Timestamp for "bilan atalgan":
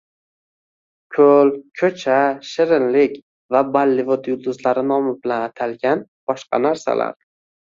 5.27-6.03